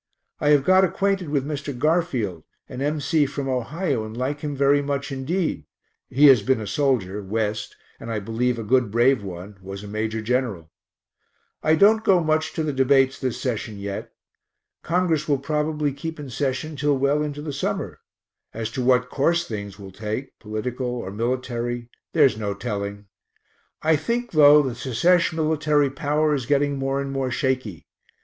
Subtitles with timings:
[0.39, 1.77] I have got acquainted with Mr.
[1.77, 2.99] Garfield, an M.
[2.99, 3.27] C.
[3.27, 5.67] from Ohio, and like him very much indeed
[6.09, 9.87] (he has been a soldier West, and I believe a good brave one was a
[9.87, 10.71] major general).
[11.61, 14.11] I don't go much to the debates this session yet.
[14.81, 17.99] Congress will probably keep in session till well into the summer.
[18.55, 23.05] As to what course things will take, political or military, there's no telling.
[23.83, 27.85] I think, though, the Secesh military power is getting more and more shaky.